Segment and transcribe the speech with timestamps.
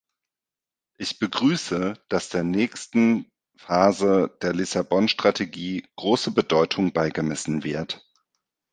[0.97, 8.03] Ich begrüße, dass der nächsten Phase der Lissabon-Strategie große Bedeutung beigemessen wird.